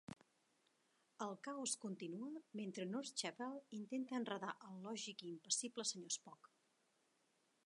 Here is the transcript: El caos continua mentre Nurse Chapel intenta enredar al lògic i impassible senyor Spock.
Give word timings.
El 1.25 1.35
caos 1.47 1.75
continua 1.83 2.31
mentre 2.61 2.87
Nurse 2.95 3.15
Chapel 3.23 3.55
intenta 3.81 4.19
enredar 4.23 4.57
al 4.69 4.83
lògic 4.89 5.23
i 5.29 5.31
impassible 5.37 5.91
senyor 5.93 6.19
Spock. 6.21 6.55